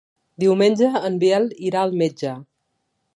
Diumenge 0.43 0.89
en 1.09 1.19
Biel 1.25 1.47
irà 1.67 1.83
al 1.89 1.93
metge. 2.03 2.33